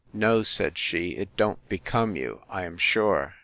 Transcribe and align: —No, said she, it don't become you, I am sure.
—No, 0.13 0.41
said 0.41 0.79
she, 0.79 1.09
it 1.11 1.29
don't 1.37 1.69
become 1.69 2.15
you, 2.15 2.41
I 2.49 2.63
am 2.63 2.79
sure. 2.79 3.35